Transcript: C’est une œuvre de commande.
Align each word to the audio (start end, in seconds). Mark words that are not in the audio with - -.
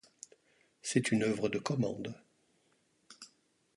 C’est 0.81 1.11
une 1.11 1.21
œuvre 1.21 1.47
de 1.47 1.59
commande. 1.59 2.15